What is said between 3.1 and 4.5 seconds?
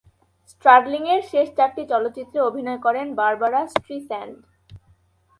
Barbara স্ট্রিস্যান্ড।